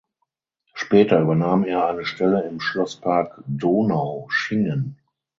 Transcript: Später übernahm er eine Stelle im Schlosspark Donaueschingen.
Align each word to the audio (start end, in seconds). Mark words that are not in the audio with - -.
Später 0.73 1.19
übernahm 1.21 1.63
er 1.63 1.85
eine 1.87 2.05
Stelle 2.05 2.41
im 2.45 2.59
Schlosspark 2.59 3.43
Donaueschingen. 3.45 4.97